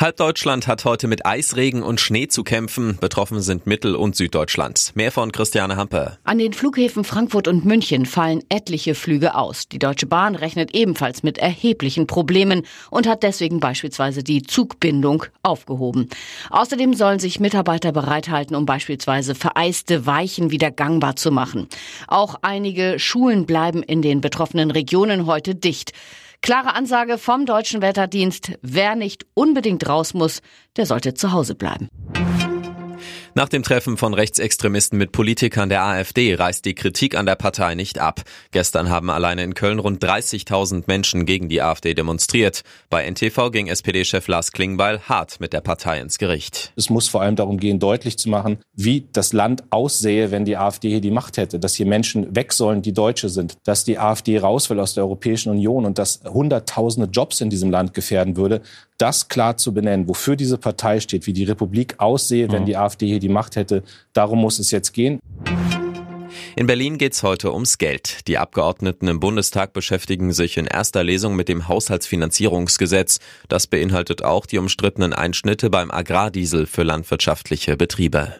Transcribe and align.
Halb 0.00 0.16
Deutschland 0.16 0.66
hat 0.66 0.84
heute 0.84 1.08
mit 1.08 1.26
Eisregen 1.26 1.82
und 1.82 2.00
Schnee 2.00 2.28
zu 2.28 2.44
kämpfen. 2.44 2.98
Betroffen 3.00 3.40
sind 3.40 3.66
Mittel- 3.66 3.94
und 3.94 4.16
Süddeutschland. 4.16 4.92
Mehr 4.94 5.12
von 5.12 5.32
Christiane 5.32 5.76
Hampe. 5.76 6.18
An 6.24 6.38
den 6.38 6.52
Flughäfen 6.52 7.04
Frankfurt 7.04 7.48
und 7.48 7.64
München 7.64 8.06
fallen 8.06 8.42
etliche 8.48 8.94
Flüge 8.94 9.34
aus. 9.34 9.68
Die 9.68 9.78
Deutsche 9.78 10.06
Bahn 10.06 10.34
rechnet 10.34 10.74
ebenfalls 10.74 11.22
mit 11.22 11.38
erheblichen 11.38 12.06
Problemen 12.06 12.62
und 12.90 13.06
hat 13.06 13.22
deswegen 13.22 13.60
beispielsweise 13.60 14.22
die 14.22 14.42
Zugbindung 14.42 15.24
aufgehoben. 15.42 16.08
Außerdem 16.50 16.94
sollen 16.94 17.18
sich 17.18 17.40
Mitarbeiter 17.40 17.92
bereithalten, 17.92 18.56
um 18.56 18.66
beispielsweise 18.66 19.34
vereiste 19.34 20.06
Weichen 20.06 20.50
wieder 20.50 20.70
gangbar 20.70 21.16
zu 21.16 21.30
machen. 21.30 21.68
Auch 22.08 22.36
einige 22.42 22.98
Schulen 22.98 23.46
bleiben 23.46 23.82
in 23.82 24.02
den 24.02 24.20
betroffenen 24.20 24.70
Regionen 24.70 25.26
heute 25.26 25.54
dicht. 25.54 25.92
Klare 26.42 26.74
Ansage 26.74 27.18
vom 27.18 27.44
Deutschen 27.44 27.82
Wetterdienst, 27.82 28.52
wer 28.62 28.94
nicht 28.94 29.26
unbedingt 29.34 29.86
raus 29.86 30.14
muss, 30.14 30.40
der 30.76 30.86
sollte 30.86 31.12
zu 31.12 31.32
Hause 31.32 31.54
bleiben. 31.54 31.88
Nach 33.34 33.48
dem 33.48 33.62
Treffen 33.62 33.96
von 33.96 34.12
Rechtsextremisten 34.12 34.98
mit 34.98 35.12
Politikern 35.12 35.68
der 35.68 35.84
AfD 35.84 36.34
reißt 36.34 36.64
die 36.64 36.74
Kritik 36.74 37.16
an 37.16 37.26
der 37.26 37.36
Partei 37.36 37.76
nicht 37.76 38.00
ab. 38.00 38.22
Gestern 38.50 38.90
haben 38.90 39.08
alleine 39.08 39.44
in 39.44 39.54
Köln 39.54 39.78
rund 39.78 40.02
30.000 40.02 40.84
Menschen 40.88 41.26
gegen 41.26 41.48
die 41.48 41.62
AfD 41.62 41.94
demonstriert. 41.94 42.62
Bei 42.88 43.08
NTV 43.08 43.52
ging 43.52 43.68
SPD-Chef 43.68 44.26
Lars 44.26 44.50
Klingbeil 44.50 45.02
hart 45.02 45.38
mit 45.38 45.52
der 45.52 45.60
Partei 45.60 46.00
ins 46.00 46.18
Gericht. 46.18 46.72
Es 46.74 46.90
muss 46.90 47.08
vor 47.08 47.22
allem 47.22 47.36
darum 47.36 47.58
gehen, 47.58 47.78
deutlich 47.78 48.18
zu 48.18 48.28
machen, 48.28 48.58
wie 48.74 49.06
das 49.12 49.32
Land 49.32 49.62
aussähe, 49.70 50.32
wenn 50.32 50.44
die 50.44 50.56
AfD 50.56 50.88
hier 50.88 51.00
die 51.00 51.12
Macht 51.12 51.36
hätte, 51.36 51.60
dass 51.60 51.76
hier 51.76 51.86
Menschen 51.86 52.34
weg 52.34 52.52
sollen, 52.52 52.82
die 52.82 52.92
Deutsche 52.92 53.28
sind, 53.28 53.58
dass 53.62 53.84
die 53.84 53.98
AfD 53.98 54.38
raus 54.38 54.70
will 54.70 54.80
aus 54.80 54.94
der 54.94 55.04
Europäischen 55.04 55.50
Union 55.50 55.86
und 55.86 55.98
dass 55.98 56.20
Hunderttausende 56.24 57.08
Jobs 57.08 57.40
in 57.40 57.48
diesem 57.48 57.70
Land 57.70 57.94
gefährden 57.94 58.36
würde. 58.36 58.60
Das 58.98 59.28
klar 59.28 59.56
zu 59.56 59.72
benennen, 59.72 60.08
wofür 60.08 60.36
diese 60.36 60.58
Partei 60.58 61.00
steht, 61.00 61.26
wie 61.26 61.32
die 61.32 61.44
Republik 61.44 61.94
aussehe, 61.96 62.52
wenn 62.52 62.66
die 62.66 62.76
AfD 62.76 63.06
hier 63.06 63.19
die 63.20 63.28
Macht 63.28 63.56
hätte. 63.56 63.84
Darum 64.12 64.40
muss 64.40 64.58
es 64.58 64.70
jetzt 64.70 64.92
gehen. 64.92 65.20
In 66.56 66.66
Berlin 66.66 66.98
geht's 66.98 67.22
heute 67.22 67.52
ums 67.52 67.78
Geld. 67.78 68.26
Die 68.26 68.38
Abgeordneten 68.38 69.08
im 69.08 69.20
Bundestag 69.20 69.72
beschäftigen 69.72 70.32
sich 70.32 70.56
in 70.56 70.66
erster 70.66 71.04
Lesung 71.04 71.36
mit 71.36 71.48
dem 71.48 71.68
Haushaltsfinanzierungsgesetz. 71.68 73.18
Das 73.48 73.66
beinhaltet 73.66 74.22
auch 74.22 74.46
die 74.46 74.58
umstrittenen 74.58 75.12
Einschnitte 75.12 75.70
beim 75.70 75.90
Agrardiesel 75.90 76.66
für 76.66 76.82
landwirtschaftliche 76.82 77.76
Betriebe. 77.76 78.34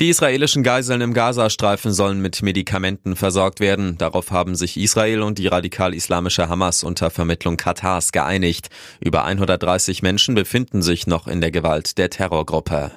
Die 0.00 0.08
israelischen 0.08 0.62
Geiseln 0.62 1.00
im 1.00 1.14
Gazastreifen 1.14 1.92
sollen 1.92 2.20
mit 2.20 2.42
Medikamenten 2.42 3.14
versorgt 3.14 3.60
werden. 3.60 3.98
Darauf 3.98 4.30
haben 4.30 4.56
sich 4.56 4.76
Israel 4.76 5.22
und 5.22 5.38
die 5.38 5.46
radikal-islamische 5.46 6.48
Hamas 6.48 6.82
unter 6.82 7.10
Vermittlung 7.10 7.56
Katars 7.56 8.10
geeinigt. 8.10 8.68
Über 8.98 9.24
130 9.24 10.02
Menschen 10.02 10.34
befinden 10.34 10.82
sich 10.82 11.06
noch 11.06 11.28
in 11.28 11.40
der 11.40 11.50
Gewalt 11.50 11.98
der 11.98 12.10
Terrorgruppe. 12.10 12.92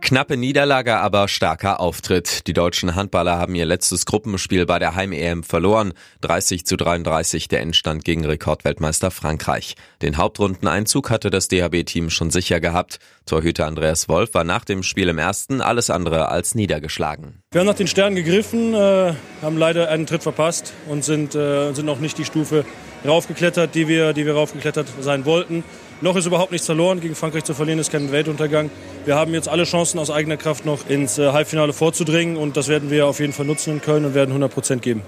Knappe 0.00 0.36
Niederlage, 0.36 0.96
aber 0.96 1.28
starker 1.28 1.80
Auftritt. 1.80 2.46
Die 2.46 2.52
deutschen 2.52 2.94
Handballer 2.94 3.38
haben 3.38 3.54
ihr 3.54 3.66
letztes 3.66 4.06
Gruppenspiel 4.06 4.66
bei 4.66 4.78
der 4.78 4.94
Heim-EM 4.94 5.42
verloren. 5.42 5.92
30 6.22 6.64
zu 6.64 6.76
33 6.76 7.48
der 7.48 7.60
Endstand 7.60 8.04
gegen 8.04 8.24
Rekordweltmeister 8.24 9.10
Frankreich. 9.10 9.74
Den 10.02 10.16
Hauptrundeneinzug 10.16 11.10
hatte 11.10 11.30
das 11.30 11.48
DHB-Team 11.48 12.10
schon 12.10 12.30
sicher 12.30 12.60
gehabt. 12.60 12.98
Torhüter 13.26 13.66
Andreas 13.66 14.08
Wolf 14.08 14.34
war 14.34 14.44
nach 14.44 14.64
dem 14.64 14.82
Spiel 14.82 15.08
im 15.08 15.18
ersten 15.18 15.60
alles 15.60 15.90
andere 15.90 16.28
als 16.28 16.54
niedergeschlagen. 16.54 17.42
Wir 17.50 17.62
haben 17.62 17.66
nach 17.66 17.76
den 17.76 17.86
Sternen 17.86 18.14
gegriffen, 18.14 18.74
äh, 18.74 19.14
haben 19.40 19.56
leider 19.56 19.88
einen 19.88 20.04
Tritt 20.04 20.22
verpasst 20.22 20.74
und 20.86 21.02
sind, 21.02 21.34
äh, 21.34 21.72
sind 21.72 21.86
noch 21.86 21.98
nicht 21.98 22.18
die 22.18 22.26
Stufe 22.26 22.66
raufgeklettert, 23.06 23.74
die 23.74 23.88
wir, 23.88 24.12
die 24.12 24.26
wir 24.26 24.34
raufgeklettert 24.34 24.86
sein 25.00 25.24
wollten. 25.24 25.64
Noch 26.02 26.14
ist 26.16 26.26
überhaupt 26.26 26.52
nichts 26.52 26.66
verloren. 26.66 27.00
Gegen 27.00 27.14
Frankreich 27.14 27.44
zu 27.44 27.54
verlieren 27.54 27.78
ist 27.78 27.90
kein 27.90 28.12
Weltuntergang. 28.12 28.70
Wir 29.06 29.14
haben 29.14 29.32
jetzt 29.32 29.48
alle 29.48 29.64
Chancen 29.64 29.98
aus 29.98 30.10
eigener 30.10 30.36
Kraft 30.36 30.66
noch 30.66 30.90
ins 30.90 31.16
äh, 31.16 31.32
Halbfinale 31.32 31.72
vorzudringen 31.72 32.36
und 32.36 32.58
das 32.58 32.68
werden 32.68 32.90
wir 32.90 33.06
auf 33.06 33.18
jeden 33.18 33.32
Fall 33.32 33.46
nutzen 33.46 33.72
in 33.76 33.80
Köln 33.80 34.04
und 34.04 34.12
werden 34.12 34.28
100 34.28 34.52
Prozent 34.52 34.82
geben. 34.82 35.02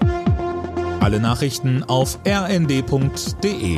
Alle 0.99 1.19
Nachrichten 1.19 1.83
auf 1.83 2.17
rnd.de 2.27 3.77